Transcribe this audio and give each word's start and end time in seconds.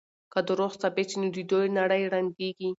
که 0.33 0.39
دروغ 0.49 0.71
ثابت 0.81 1.07
شي 1.11 1.17
نو 1.21 1.27
د 1.35 1.37
دوی 1.51 1.67
نړۍ 1.79 2.03
ړنګېږي. 2.11 2.69